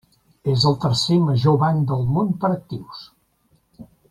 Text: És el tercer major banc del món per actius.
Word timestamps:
És 0.53 0.63
el 0.69 0.77
tercer 0.85 1.17
major 1.27 1.59
banc 1.65 1.85
del 1.93 2.03
món 2.17 2.35
per 2.45 2.55
actius. 2.57 3.07